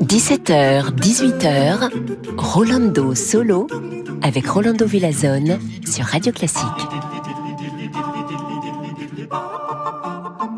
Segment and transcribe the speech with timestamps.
[0.00, 1.90] 17h, 18h,
[2.36, 3.68] Rolando Solo
[4.22, 6.64] avec Rolando Villazone sur Radio Classique.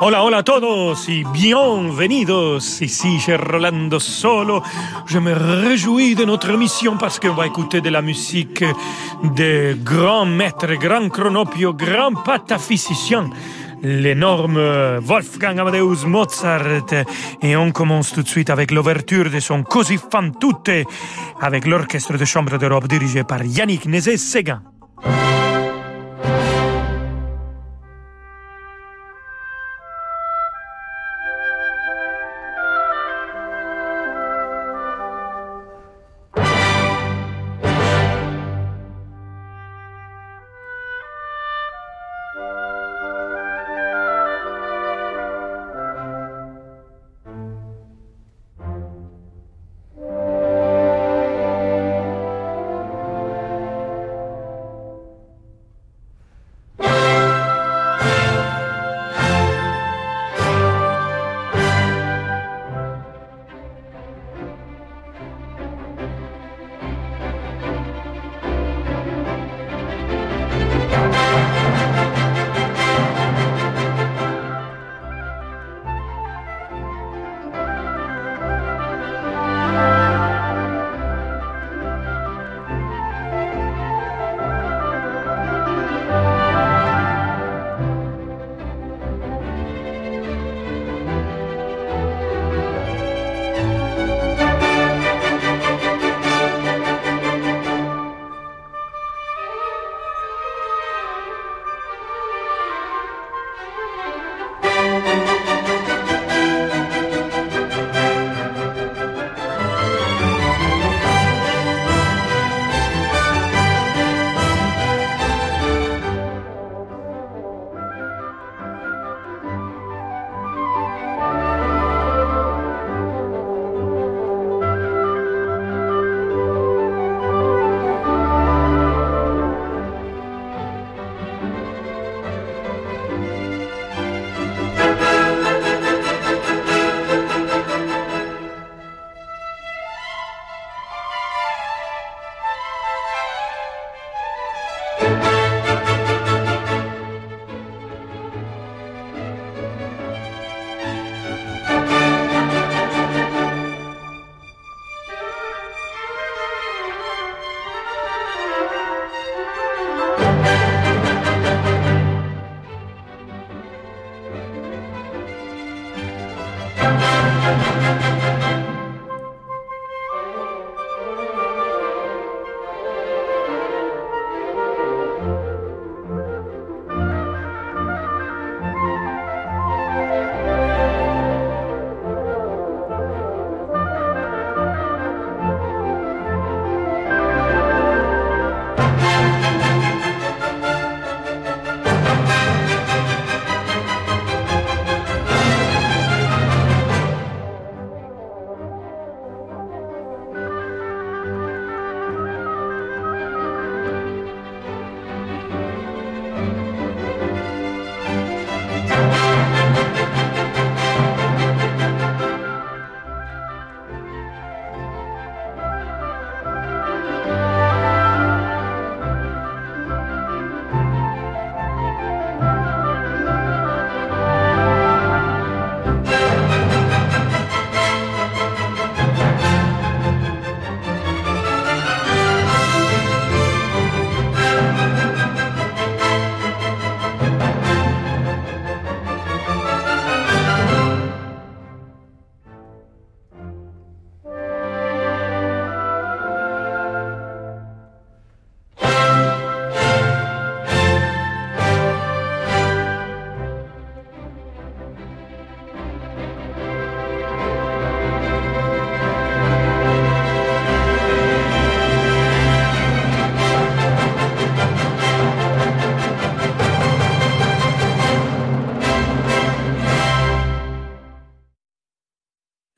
[0.00, 2.80] Hola, hola a todos y bienvenidos.
[2.80, 4.62] Ici, chez Rolando Solo.
[5.06, 8.64] Je me réjouis de notre émission parce qu'on va écouter de la musique
[9.36, 13.28] de grands maîtres, grands chronopio, grands pataphysiciens
[13.82, 14.58] l'énorme
[15.00, 16.86] Wolfgang Amadeus Mozart.
[17.42, 20.86] Et on commence tout de suite avec l'ouverture de son Così fan tutte
[21.40, 24.62] avec l'orchestre de chambre d'Europe dirigé par Yannick Nézet-Séguin.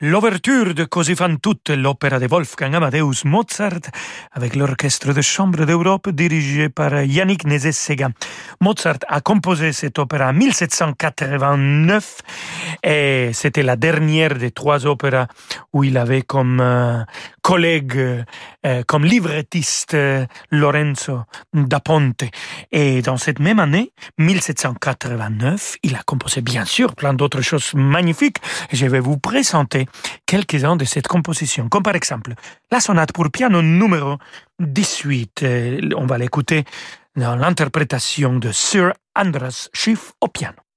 [0.01, 3.91] L'ouverture de Così fan tutte, l'opéra de Wolfgang Amadeus Mozart,
[4.31, 8.13] avec l'orchestre de chambre d'Europe dirigé par Yannick Nézet-Séguin.
[8.61, 12.21] Mozart a composé cette opéra en 1789
[12.81, 15.27] et c'était la dernière des trois opéras
[15.73, 17.03] où il avait comme euh,
[17.49, 22.25] collègue, euh, comme librettiste euh, Lorenzo da Ponte.
[22.71, 28.37] Et dans cette même année, 1789, il a composé bien sûr plein d'autres choses magnifiques.
[28.71, 29.87] Je vais vous présenter
[30.27, 32.35] quelques-uns de cette composition, comme par exemple
[32.71, 34.17] la sonate pour piano numéro
[34.59, 35.43] 18.
[35.97, 36.65] On va l'écouter
[37.15, 40.68] dans l'interprétation de Sir Andras Schiff au piano.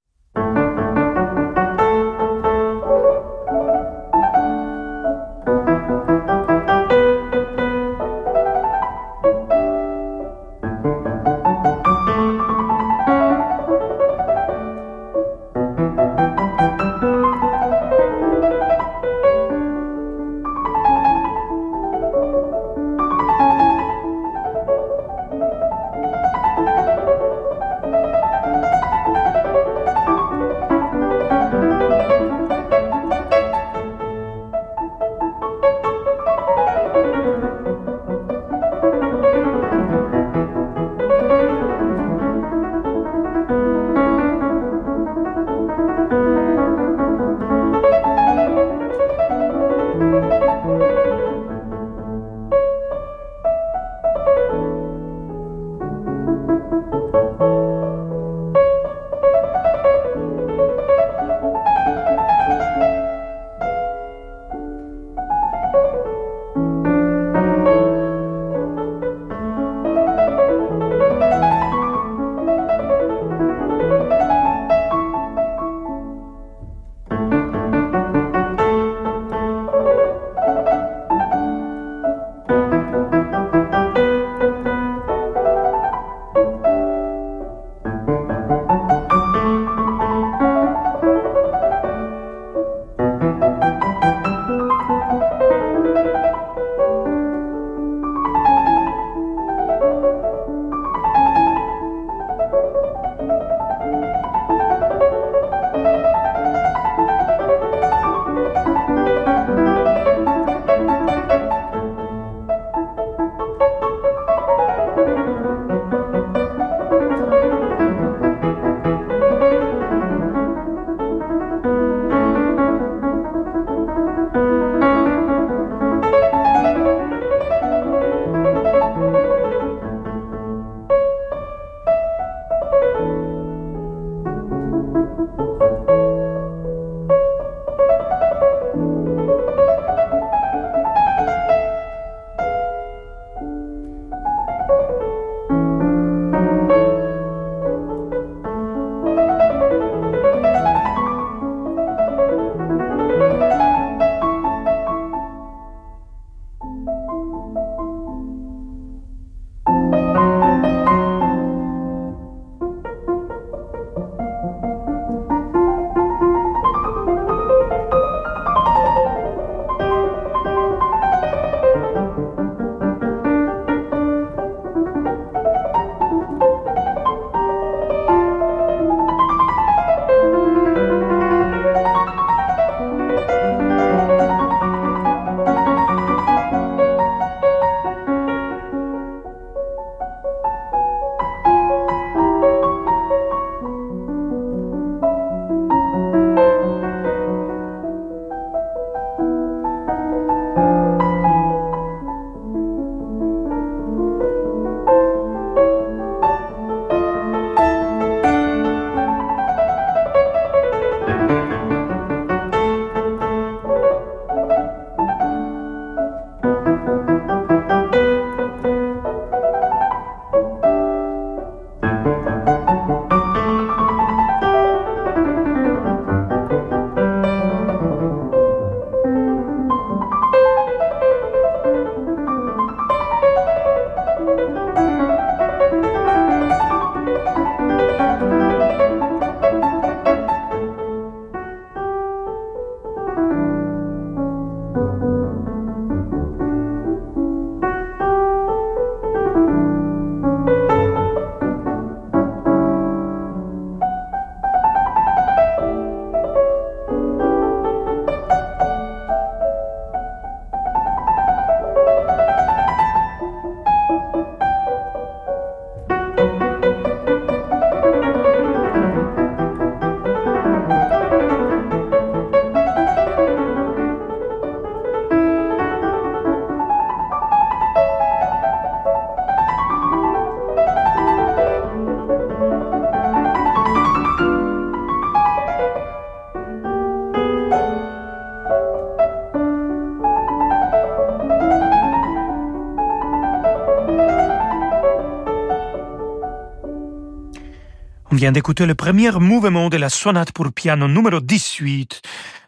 [298.31, 302.03] D'écouter le premier mouvement de la sonate pour piano numéro 18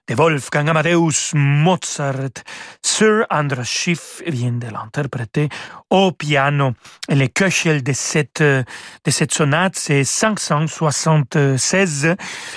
[0.07, 2.45] de Wolfgang Amadeus Mozart.
[2.81, 5.49] Sir Andras Schiff vient de l'interpréter
[5.95, 6.73] au piano.
[7.09, 8.65] Et le köchel de cette, de
[9.07, 12.17] cette sonate, c'est 576.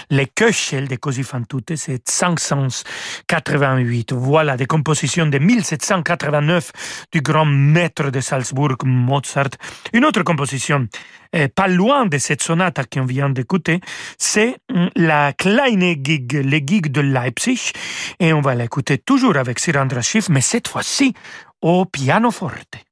[0.09, 4.13] Le köchel de Così fan c'est 588.
[4.13, 6.71] Voilà des compositions de 1789
[7.11, 9.51] du grand maître de Salzbourg, Mozart.
[9.93, 10.87] Une autre composition
[11.35, 13.81] euh, pas loin de cette sonate qu'on vient d'écouter,
[14.17, 17.73] c'est hum, la Kleine Gig, le gig de Leipzig,
[18.19, 21.13] et on va l'écouter toujours avec Sir Schiff, mais cette fois-ci
[21.61, 22.86] au pianoforte.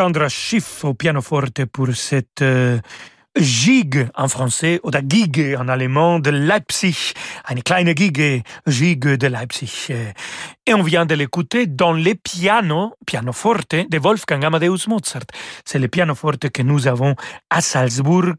[0.00, 2.78] Andras Schiff au pianoforte pour cette euh,
[3.36, 9.90] Gig en français oder Gige en allemand de Leipzig, eine kleine Gige, Gige de Leipzig.
[10.66, 15.26] Et on vient de l'écouter dans les pianos, pianoforte de Wolfgang Amadeus Mozart.
[15.66, 17.16] C'est le pianoforte que nous avons
[17.50, 18.32] à Salzbourg,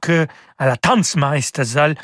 [0.58, 1.96] à la Tanzmeistersaal,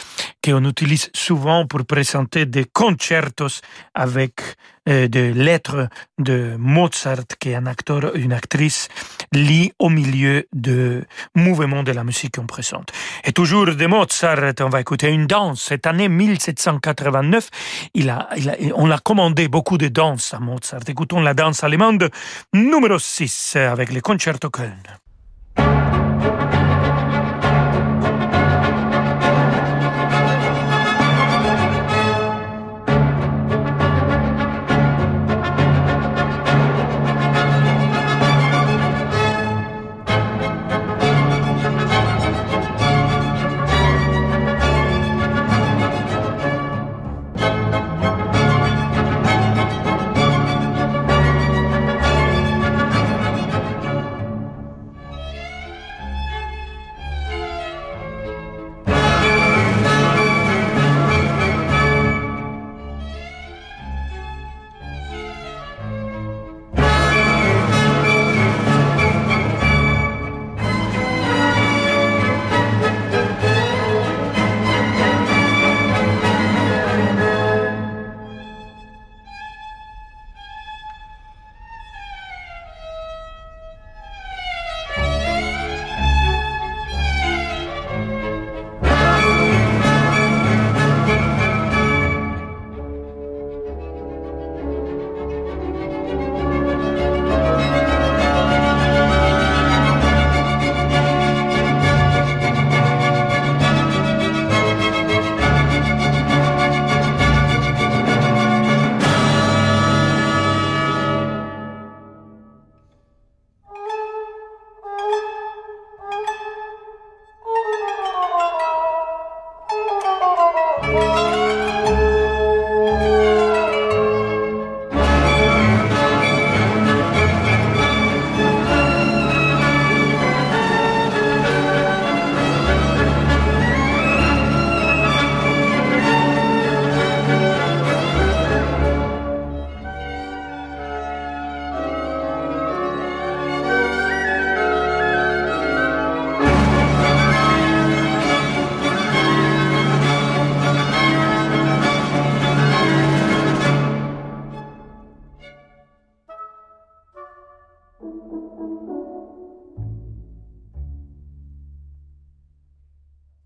[0.44, 3.62] qu'on utilise souvent pour présenter des concertos
[3.96, 4.42] avec
[4.90, 5.88] euh, des lettres
[6.20, 8.90] de Mozart, qui est un acteur, une actrice,
[9.32, 11.04] lit au milieu de
[11.36, 12.92] mouvements de la musique qu'on présente.
[13.24, 15.62] Et toujours de Mozart, on va écouter une danse.
[15.62, 17.50] Cette année 1789,
[17.94, 18.30] il a,
[18.76, 20.82] on a commandé beaucoup de danses à Mozart.
[20.88, 22.10] Écoutons la danse allemande
[22.54, 24.82] numéro 6 avec le concerto Köln.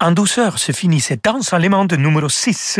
[0.05, 2.79] En douceur se finit cette danse allemande numéro 6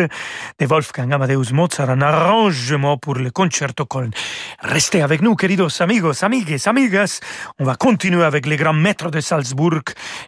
[0.60, 4.12] de Wolfgang Amadeus Mozart, un arrangement pour le concerto Köln.
[4.60, 7.22] Restez avec nous, queridos amigos, amigues, amigas.
[7.58, 9.82] On va continuer avec les grands maîtres de Salzbourg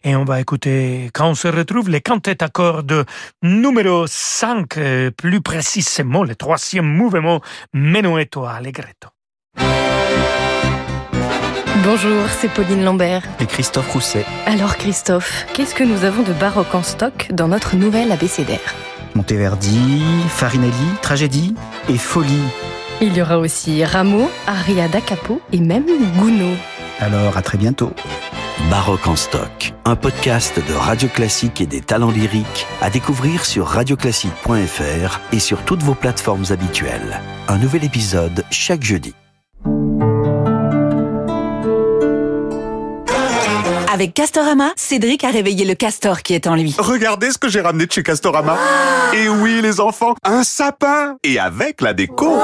[0.03, 3.05] et on va écouter, quand on se retrouve, les cantates à cordes
[3.43, 7.41] numéro 5, euh, plus précisément le troisième mouvement,
[7.73, 9.09] Menuetto Allegretto.
[11.89, 13.23] Bonjour, c'est Pauline Lambert.
[13.39, 14.25] Et Christophe Rousset.
[14.45, 18.75] Alors Christophe, qu'est-ce que nous avons de baroque en stock dans notre nouvelle abécédaire?
[19.15, 21.55] Monteverdi, Farinelli, Tragédie
[21.87, 22.43] et Folie.
[22.99, 25.85] Il y aura aussi Rameau, Aria da Capo et même
[26.17, 26.57] Gounod.
[26.99, 27.93] Alors à très bientôt.
[28.69, 33.65] Baroque en stock, un podcast de Radio Classique et des talents lyriques à découvrir sur
[33.65, 37.21] radioclassique.fr et sur toutes vos plateformes habituelles.
[37.47, 39.15] Un nouvel épisode chaque jeudi.
[43.97, 46.75] Avec Castorama, Cédric a réveillé le castor qui est en lui.
[46.77, 48.55] Regardez ce que j'ai ramené de chez Castorama.
[49.11, 52.37] Et oui, les enfants, un sapin Et avec la déco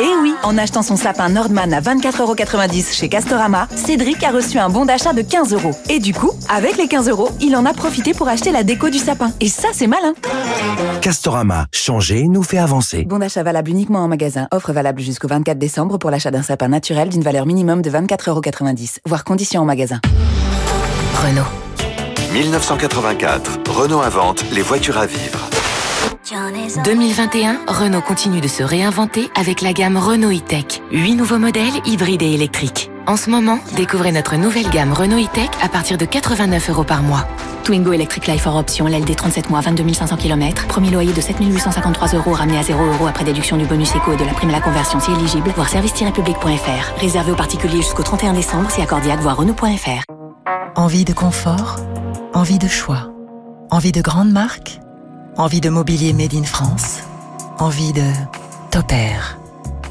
[0.00, 4.70] Et oui, en achetant son sapin Nordman à 24,90€ chez Castorama, Cédric a reçu un
[4.70, 5.72] bon d'achat de 15 euros.
[5.90, 8.88] Et du coup, avec les 15 euros, il en a profité pour acheter la déco
[8.88, 9.32] du sapin.
[9.40, 10.14] Et ça, c'est malin
[11.02, 13.04] Castorama, changer nous fait avancer.
[13.04, 14.48] Bon d'achat valable uniquement en magasin.
[14.50, 19.00] Offre valable jusqu'au 24 décembre pour l'achat d'un sapin naturel d'une valeur minimum de 24,90€.
[19.04, 20.00] Voir conditions en magasin.
[21.16, 21.42] Renault.
[22.32, 25.48] 1984, Renault invente les voitures à vivre.
[26.84, 30.82] 2021, Renault continue de se réinventer avec la gamme Renault e-Tech.
[30.92, 32.90] 8 nouveaux modèles hybrides et électriques.
[33.06, 37.02] En ce moment, découvrez notre nouvelle gamme Renault e-Tech à partir de 89 euros par
[37.02, 37.26] mois.
[37.64, 40.66] Twingo Electric Life for Option, LLD 37 mois, 22 500 km.
[40.66, 44.12] Premier loyer de 7 853 euros ramené à 0 euros après déduction du bonus éco
[44.12, 45.50] et de la prime à la conversion si éligible.
[45.56, 47.00] Voir service-public.fr.
[47.00, 49.20] Réservé aux particuliers jusqu'au 31 décembre si accordiaque.
[49.20, 50.15] Voir Renault.fr.
[50.76, 51.76] Envie de confort,
[52.34, 53.10] envie de choix,
[53.70, 54.78] envie de grandes marques,
[55.38, 56.98] envie de mobilier made in France,
[57.58, 58.04] envie de
[58.70, 59.38] Topair.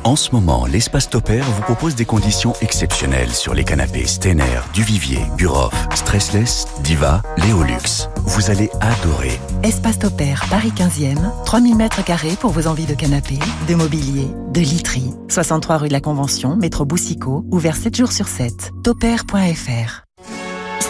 [0.03, 5.21] En ce moment, l'espace Topair vous propose des conditions exceptionnelles sur les canapés Stener, Duvivier,
[5.35, 8.07] Buroff, Stressless, Diva, Léolux.
[8.17, 9.39] Vous allez adorer.
[9.63, 14.61] Espace Topair, Paris 15e, 3000 mètres carrés pour vos envies de canapé, de mobilier, de
[14.61, 15.15] literie.
[15.29, 18.69] 63 rue de la Convention, métro Boussicaut, ouvert 7 jours sur 7.
[18.83, 20.04] Topair.fr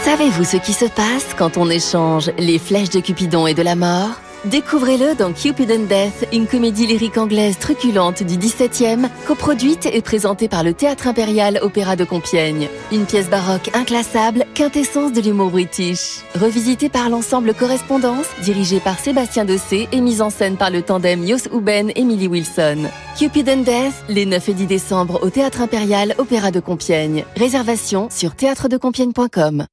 [0.05, 3.75] Savez-vous ce qui se passe quand on échange les flèches de Cupidon et de la
[3.75, 4.11] mort?
[4.45, 10.47] Découvrez-le dans Cupid and Death, une comédie lyrique anglaise truculente du 17e, coproduite et présentée
[10.47, 12.69] par le Théâtre Impérial Opéra de Compiègne.
[12.91, 16.19] Une pièce baroque inclassable, quintessence de l'humour british.
[16.39, 21.27] Revisitée par l'ensemble Correspondance, dirigé par Sébastien Dessé et mise en scène par le tandem
[21.27, 22.83] Jos Huben et Wilson.
[23.17, 27.25] Cupid and Death, les 9 et 10 décembre au Théâtre Impérial Opéra de Compiègne.
[27.35, 29.65] Réservation sur théâtredecompiègne.com.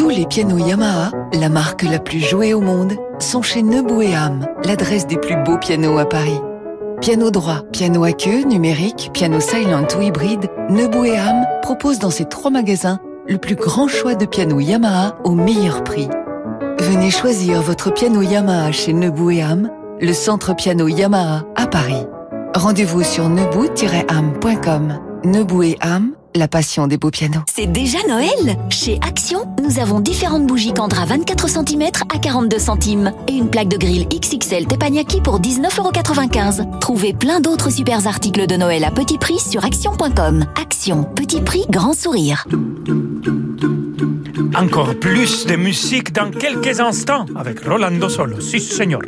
[0.00, 4.14] Tous les pianos Yamaha, la marque la plus jouée au monde, sont chez Nebou et
[4.64, 6.40] l'adresse des plus beaux pianos à Paris.
[7.02, 11.04] Piano droit, piano à queue, numérique, piano silent ou hybride, Nebou
[11.60, 16.08] propose dans ces trois magasins le plus grand choix de pianos Yamaha au meilleur prix.
[16.78, 19.44] Venez choisir votre piano Yamaha chez Nebou et
[20.00, 22.06] le centre piano Yamaha à Paris.
[22.54, 24.98] Rendez-vous sur nebou-ham.com.
[25.24, 25.62] Nebou
[26.34, 27.40] la passion des beaux pianos.
[27.52, 33.12] C'est déjà Noël Chez Action, nous avons différentes bougies Candra 24 cm à 42 centimes
[33.28, 36.78] et une plaque de grille XXL Teppanyaki pour 19,95€.
[36.78, 40.44] Trouvez plein d'autres super articles de Noël à petit prix sur action.com.
[40.60, 42.46] Action, petit prix, grand sourire.
[44.54, 48.40] Encore plus de musique dans quelques instants avec Rolando Solo.
[48.40, 49.02] Si, señor.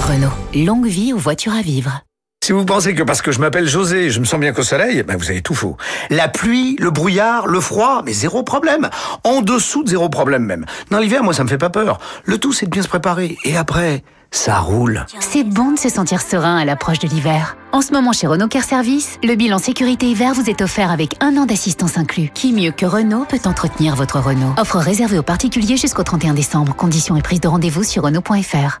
[0.00, 2.02] Renault, longue vie aux voitures à vivre.
[2.44, 5.04] Si vous pensez que parce que je m'appelle José, je me sens bien qu'au soleil,
[5.04, 5.76] ben vous avez tout faux.
[6.10, 8.90] La pluie, le brouillard, le froid, mais zéro problème.
[9.22, 10.66] En dessous de zéro problème même.
[10.90, 12.00] Dans l'hiver, moi, ça me fait pas peur.
[12.24, 13.38] Le tout, c'est de bien se préparer.
[13.44, 14.02] Et après,
[14.32, 15.06] ça roule.
[15.20, 17.56] C'est bon de se sentir serein à l'approche de l'hiver.
[17.70, 21.14] En ce moment, chez Renault Care Service, le bilan sécurité hiver vous est offert avec
[21.22, 22.30] un an d'assistance inclus.
[22.34, 24.52] Qui mieux que Renault peut entretenir votre Renault?
[24.58, 26.74] Offre réservée aux particuliers jusqu'au 31 décembre.
[26.74, 28.80] Conditions et prise de rendez-vous sur Renault.fr.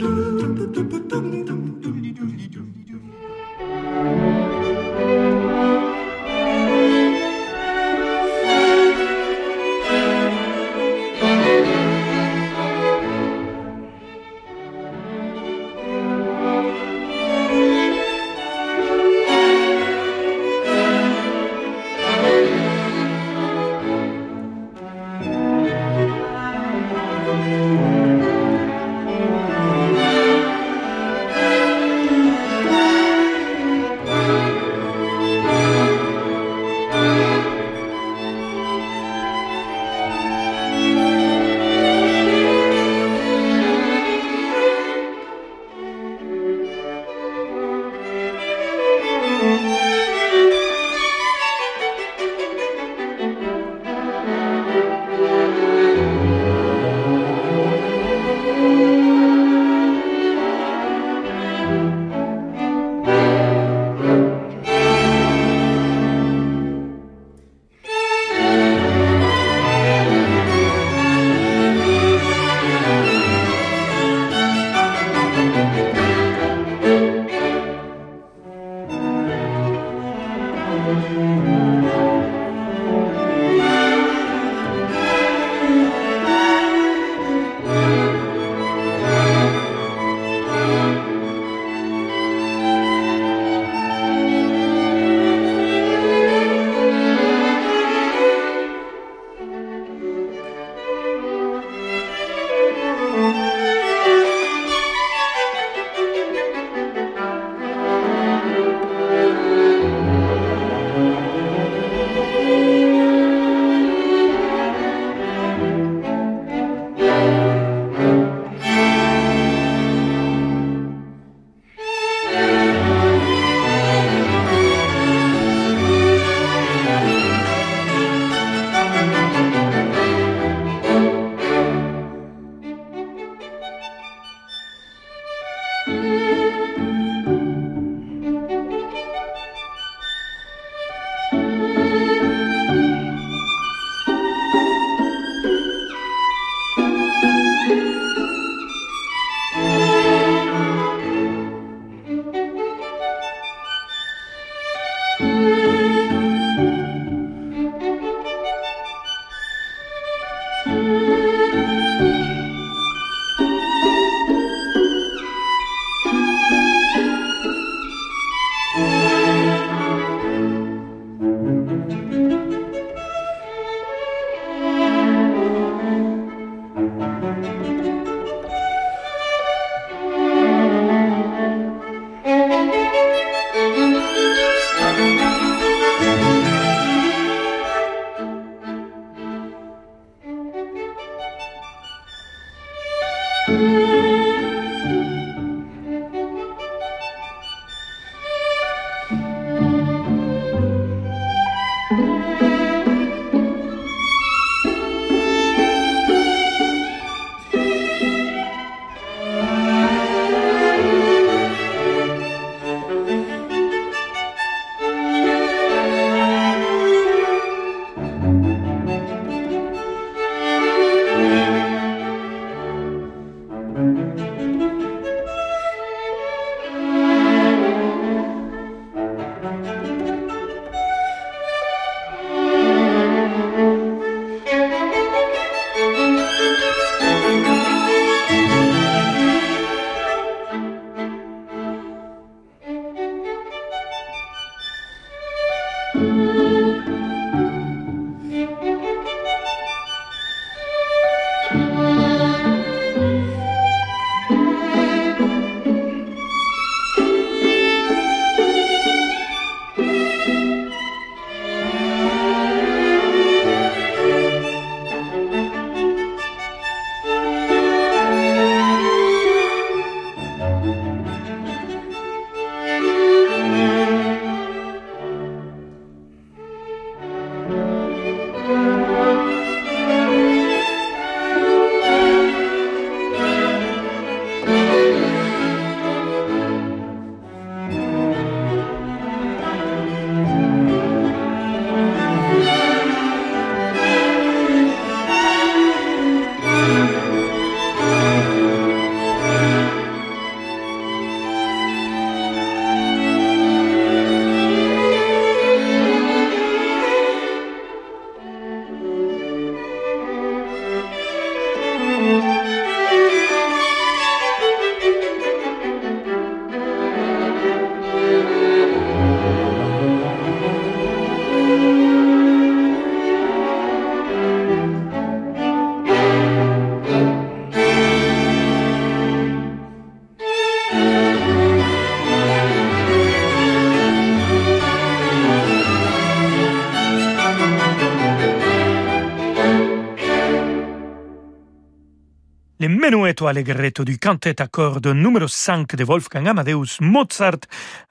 [342.91, 344.47] Menuetto Allegretto du cantet à
[344.93, 347.39] numéro 5 de Wolfgang Amadeus Mozart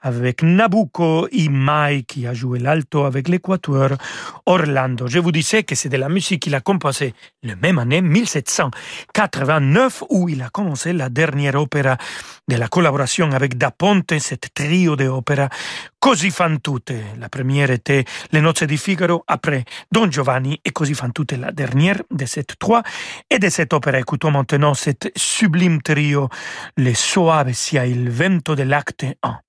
[0.01, 3.97] avec Nabucco et Mai qui a joué l'alto avec l'équateur
[4.45, 5.07] Orlando.
[5.07, 7.13] Je vous disais que c'est de la musique qu'il a composée
[7.43, 11.97] le même année 1789 où il a commencé la dernière opéra
[12.47, 15.49] de la collaboration avec Da Ponte, cette trio d'opéra
[16.03, 16.95] Così fan tutte.
[17.19, 21.51] La première était Les Nozze di Figaro, après Don Giovanni et Così fan tutte, la
[21.51, 22.81] dernière de cette trois.
[23.29, 26.27] Et de cette opéra, écoutons maintenant cet sublime trio,
[26.75, 29.43] Le Soave sia il vento de l'acte 1.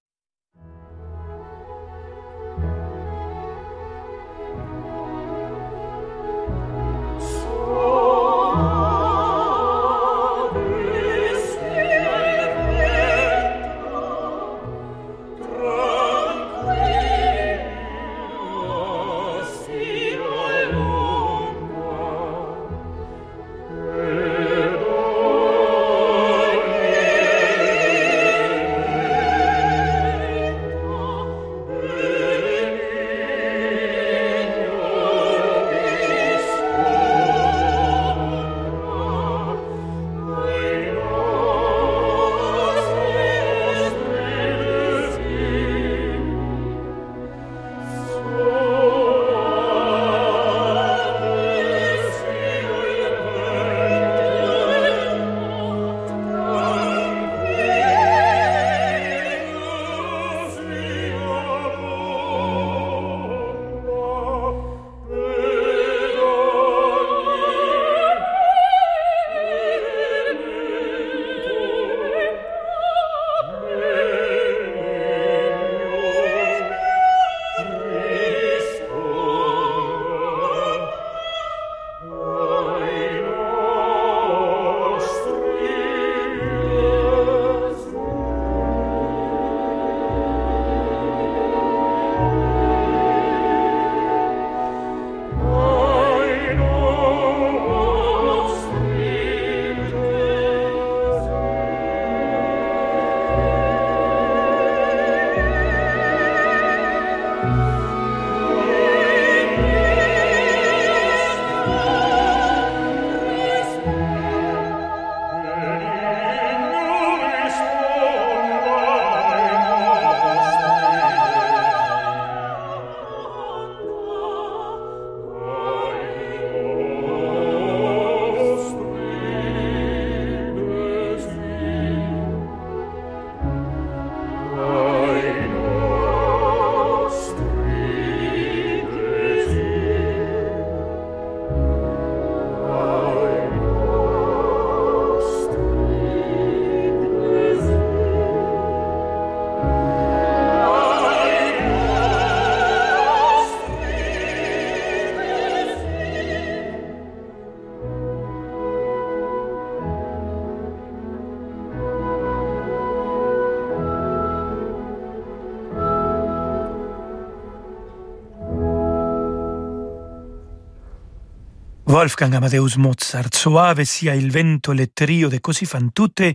[171.93, 176.35] Wolfgang Amadeus Mozart, Soave sia il vento, le trio de Così fan tutte,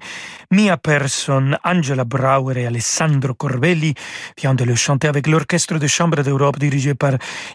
[0.52, 3.94] Mia Person, Angela Brauer et Alessandro Corbelli
[4.38, 7.14] viennent de le chanter avec l'Orchestre de Chambre d'Europe dirigé par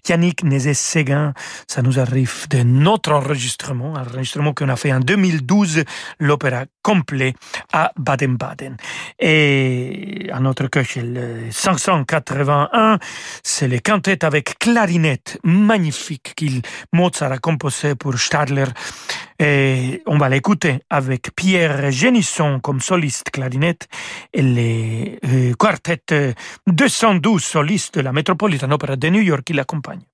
[0.09, 1.33] Yannick Nézet-Séguin.
[1.67, 5.85] Ça nous arrive de notre enregistrement, un enregistrement qu'on a fait en 2012,
[6.19, 7.35] l'opéra complet
[7.73, 8.77] à Baden-Baden.
[9.19, 12.99] Et à notre le 581,
[13.43, 18.67] c'est le quintet avec clarinette magnifique qu'il Mozart a composé pour Stadler.
[19.39, 23.89] Et on va l'écouter avec Pierre Génisson comme soliste clarinette
[24.35, 26.35] et les euh, quartet
[26.67, 30.05] 212 solistes de la Metropolitan Opera de New York qui l'accompagnent.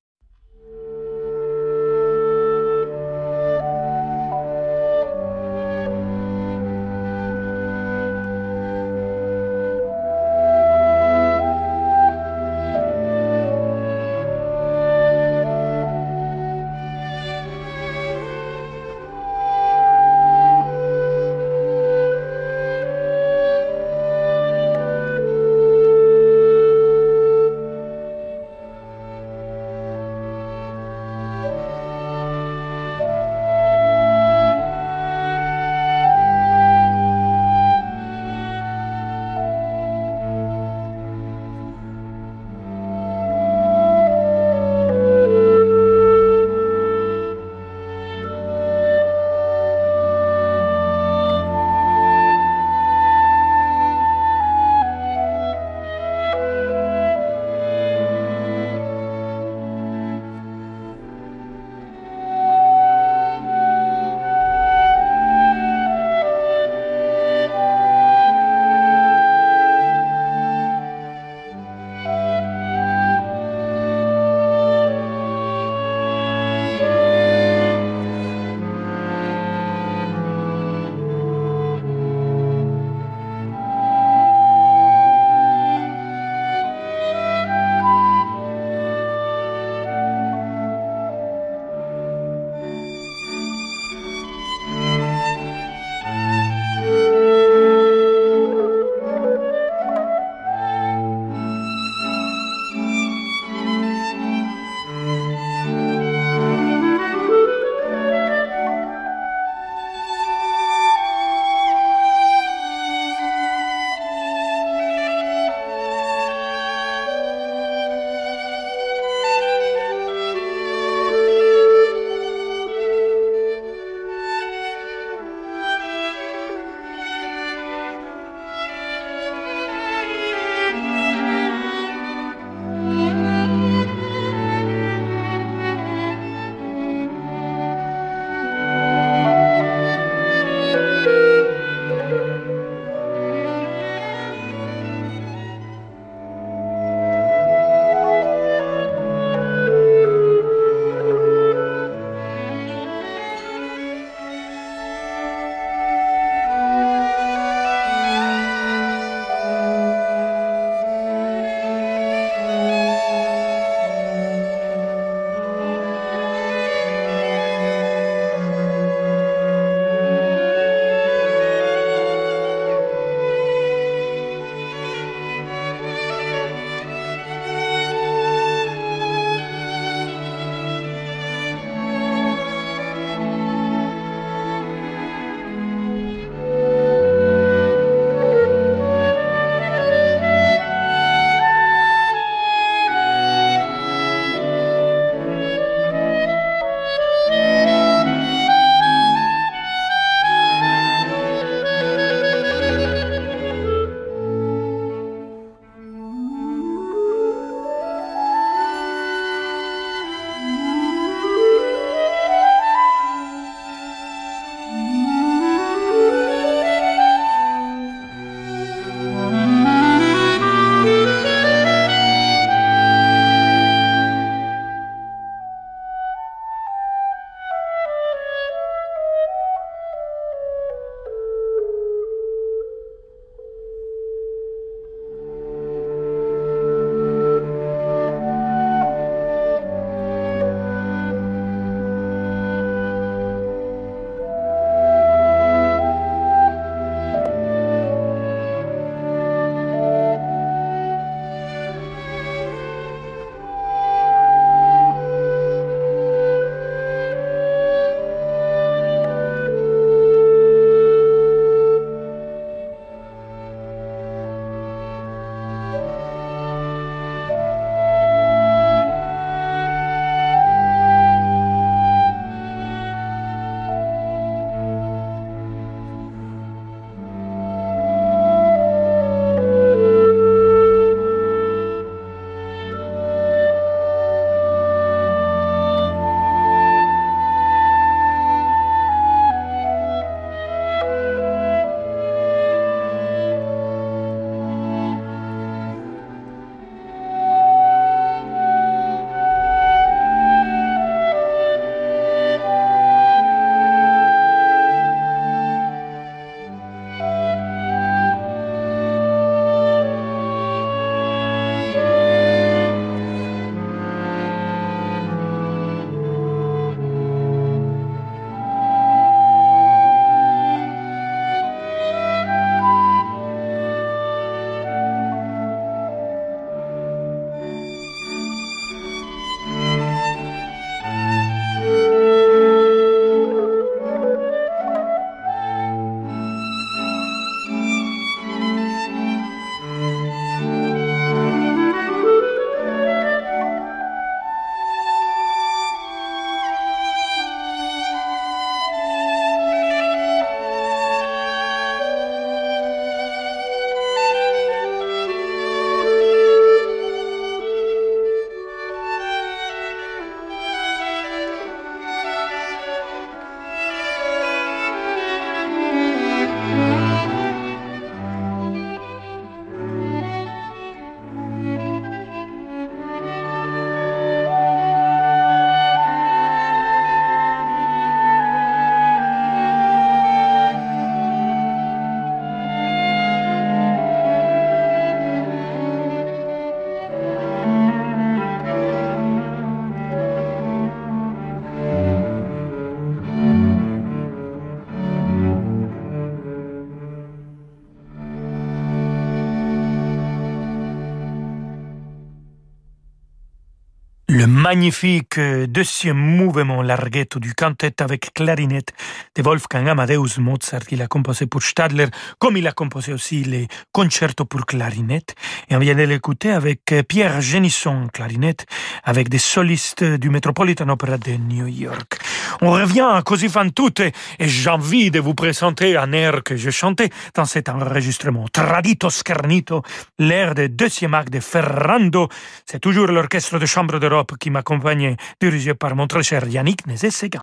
[404.19, 408.73] Le magnifique deuxième mouvement larghetto du cantet avec clarinette
[409.14, 411.87] de Wolfgang Amadeus Mozart qu'il a composé pour Stadler,
[412.19, 415.14] comme il a composé aussi les concertos pour clarinette.
[415.49, 418.47] Et on vient de l'écouter avec Pierre Génisson clarinette,
[418.83, 422.01] avec des solistes du Metropolitan Opera de New York.
[422.41, 426.37] On revient à Così fan tutte et j'ai envie de vous présenter un air que
[426.37, 428.27] je chantais dans cet enregistrement.
[428.33, 429.62] Tradito Schernito,
[430.01, 432.09] l'air de deuxième acte de Ferrando.
[432.47, 437.20] C'est toujours l'orchestre de chambre d'Europe qui m'accompagnait, dirigé par mon très cher Yannick Nézet-Séguin.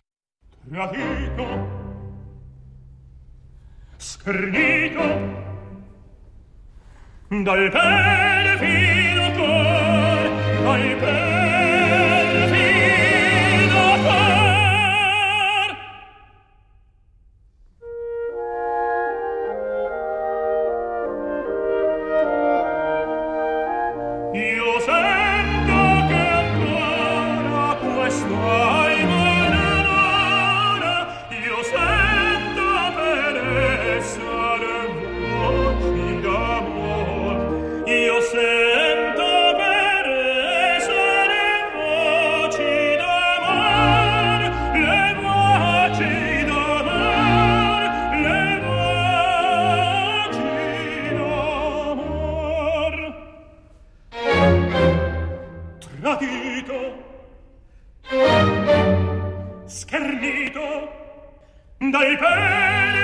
[61.90, 62.95] Dal bene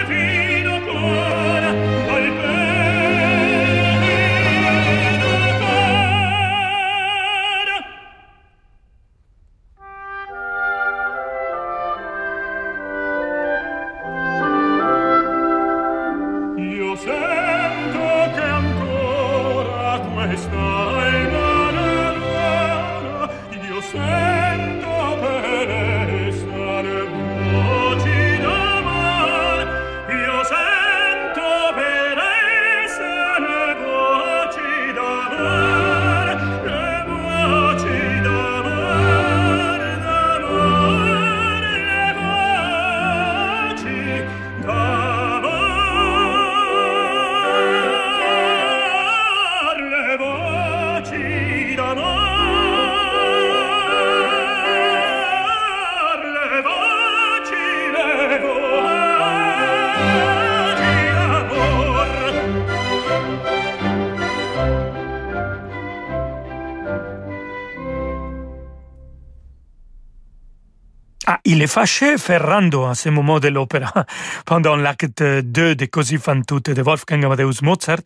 [71.63, 74.05] est fâché, Ferrando, à ce moment de l'opéra.
[74.47, 78.03] Pendant l'acte 2 de Così fan tutte de Wolfgang Amadeus Mozart,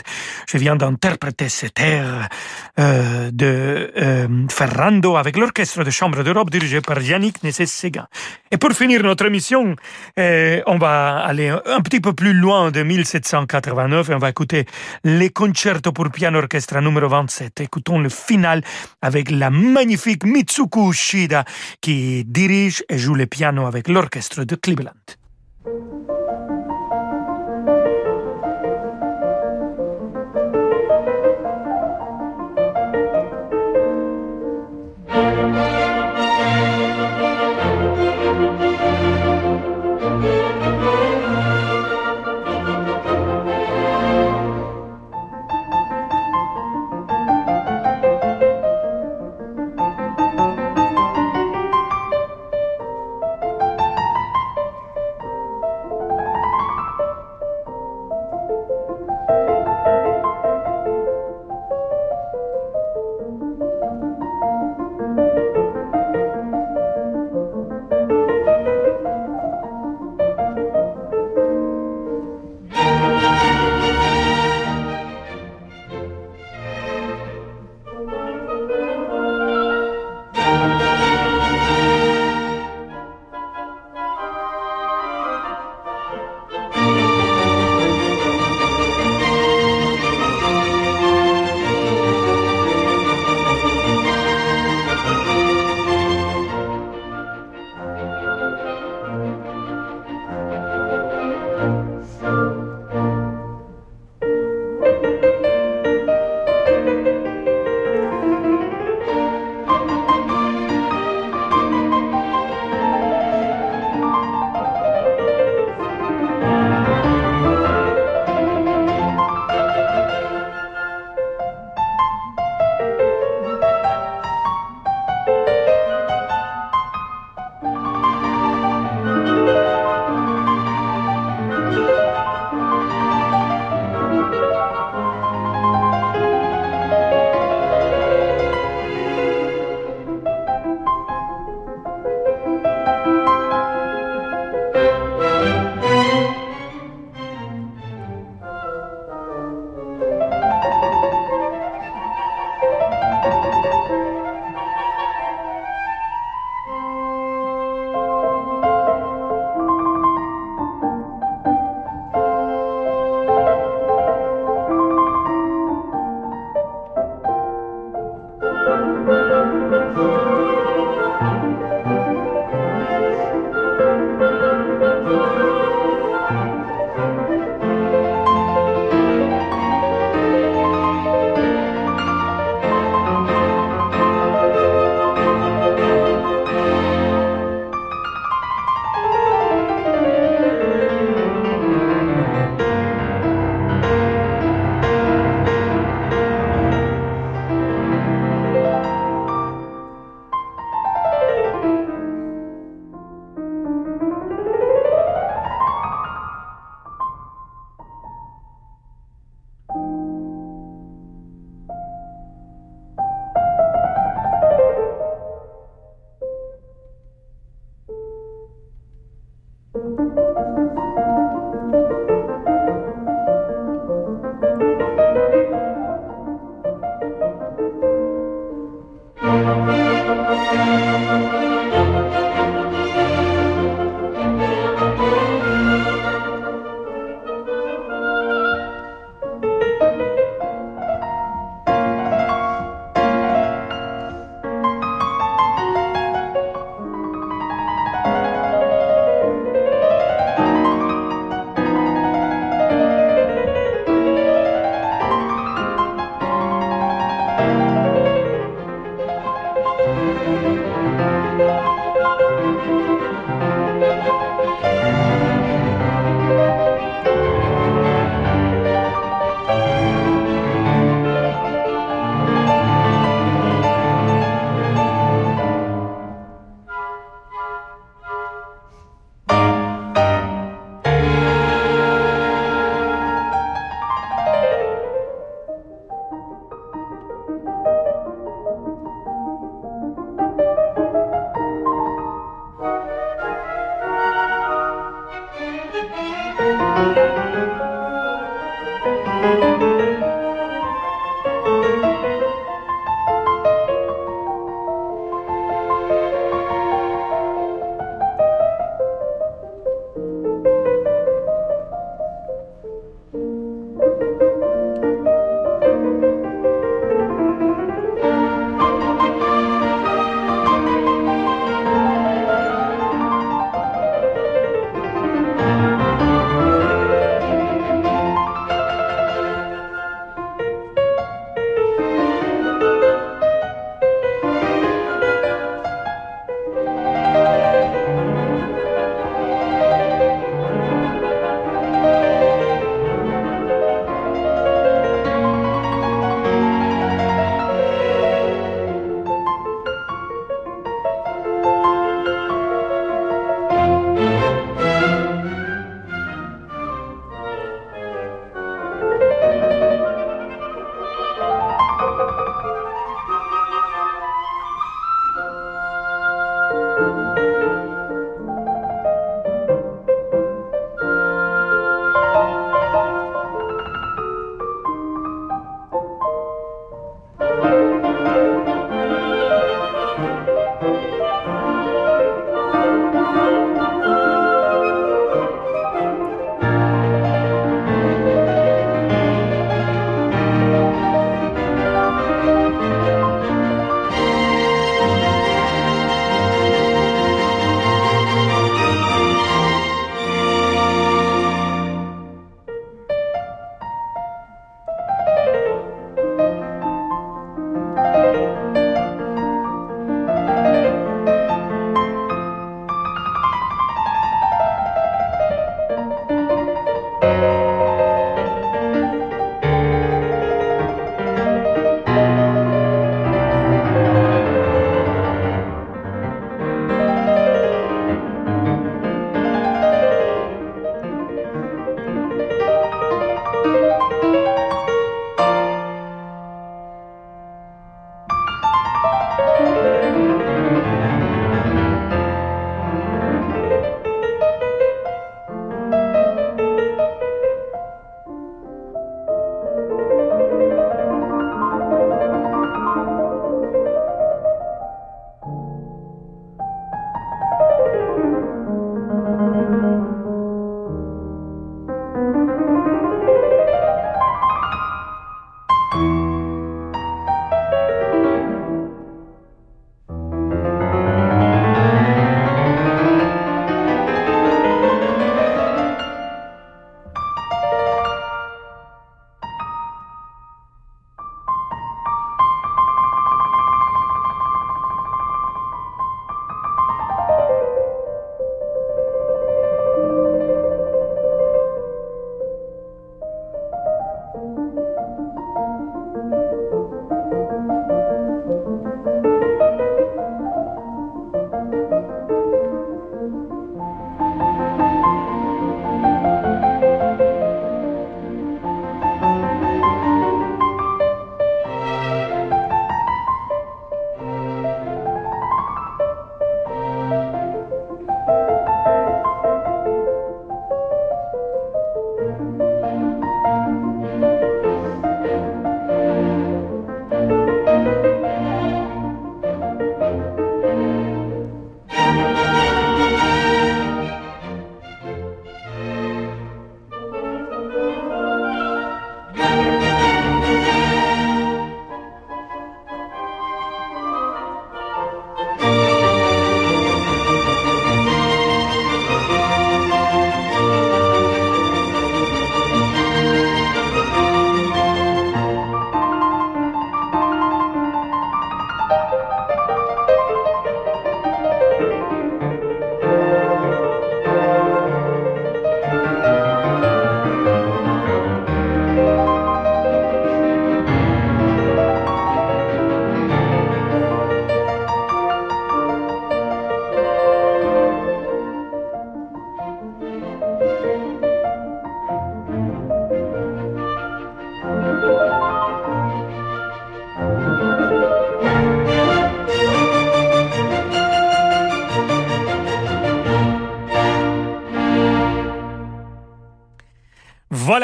[0.46, 2.28] je viens d'interpréter cet air
[2.78, 8.06] euh, de euh, Ferrando avec l'orchestre de chambre d'Europe dirigé par Yannick Nézet-Séguin.
[8.50, 9.76] Et pour finir notre émission,
[10.18, 14.66] euh, on va aller un petit peu plus loin de 1789 et on va écouter
[15.04, 17.60] les concertos pour piano orchestre numéro 27.
[17.60, 18.62] Écoutons le final
[19.02, 21.44] avec la magnifique Mitsuko Ushida
[21.80, 24.92] qui dirige et joue le piano avec l'orchestre de Cleveland.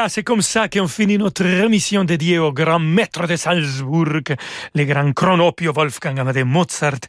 [0.02, 4.34] Voilà, c'est comme ça qu'on finit notre émission dédiée au grand maître de Salzbourg,
[4.74, 7.06] le grand chronopio Wolfgang Amadeus Mozart.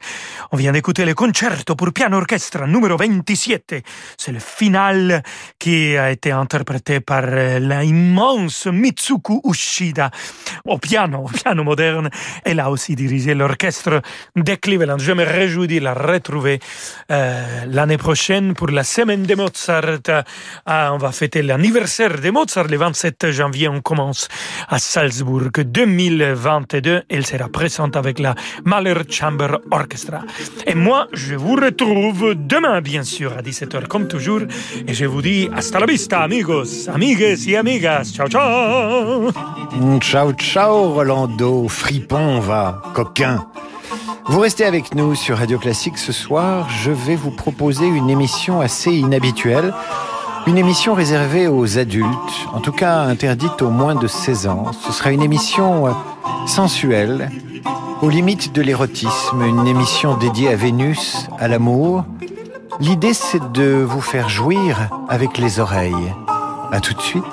[0.51, 3.83] On vient d'écouter le concerto pour piano orchestre numéro 27.
[4.15, 5.23] C'est le final
[5.57, 10.11] qui a été interprété par l'immense Mitsuku Ushida
[10.65, 12.11] au piano, au piano moderne.
[12.45, 14.03] Elle a aussi dirigé l'orchestre
[14.35, 14.99] de Cleveland.
[14.99, 16.59] Je me réjouis de la retrouver
[17.09, 20.23] euh, l'année prochaine pour la semaine de Mozart.
[20.67, 23.69] Ah, on va fêter l'anniversaire de Mozart le 27 janvier.
[23.69, 24.27] On commence
[24.67, 27.03] à Salzbourg 2022.
[27.07, 30.19] Elle sera présente avec la Mahler Chamber Orchestra.
[30.67, 34.41] Et moi, je vous retrouve demain, bien sûr, à 17h comme toujours.
[34.85, 38.11] Et je vous dis hasta la vista, amigos, amigues y amigas.
[38.13, 39.31] Ciao, ciao.
[40.01, 41.69] Ciao, ciao, Rolando.
[41.69, 43.47] Fripon, va, coquin.
[44.25, 46.67] Vous restez avec nous sur Radio Classique ce soir.
[46.83, 49.73] Je vais vous proposer une émission assez inhabituelle.
[50.45, 54.71] Une émission réservée aux adultes, en tout cas interdite aux moins de 16 ans.
[54.73, 55.91] Ce sera une émission euh,
[56.45, 57.29] sensuelle,
[58.01, 62.03] aux limites de l'érotisme, une émission dédiée à Vénus, à l'amour.
[62.81, 66.13] L'idée, c'est de vous faire jouir avec les oreilles.
[66.71, 67.23] À tout de suite.